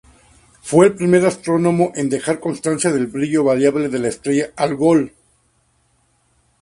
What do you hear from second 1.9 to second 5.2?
en dejar constancia del brillo variable de la estrella Algol.